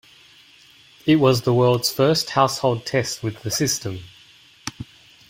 It 1.05 1.17
was 1.17 1.43
the 1.43 1.53
world's 1.53 1.93
first 1.93 2.31
household 2.31 2.87
test 2.87 3.21
with 3.21 3.43
the 3.43 3.51
system. 3.51 3.99